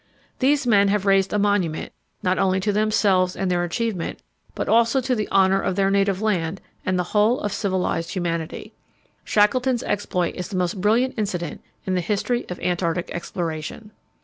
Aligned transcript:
These 0.39 0.65
men 0.65 0.87
have 0.87 1.05
raised 1.05 1.31
a 1.31 1.37
monument, 1.37 1.93
not 2.23 2.39
only 2.39 2.59
to 2.61 2.73
themselves 2.73 3.35
and 3.35 3.51
their 3.51 3.63
achievement, 3.63 4.17
but 4.55 4.67
also 4.67 4.99
to 4.99 5.13
the 5.13 5.29
honour 5.29 5.61
of 5.61 5.75
their 5.75 5.91
native 5.91 6.23
land 6.23 6.59
and 6.83 6.97
the 6.97 7.03
whole 7.13 7.39
of 7.41 7.53
civilized 7.53 8.13
humanity. 8.13 8.73
Shackleton's 9.23 9.83
exploit 9.83 10.33
is 10.33 10.47
the 10.47 10.57
most 10.57 10.81
brilliant 10.81 11.13
incident 11.19 11.61
in 11.85 11.93
the 11.93 12.01
history 12.01 12.47
of 12.49 12.59
Antarctic 12.61 13.11
exploration. 13.11 13.91